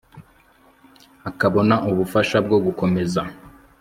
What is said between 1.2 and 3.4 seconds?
akabona ubufasha bwo gukomeza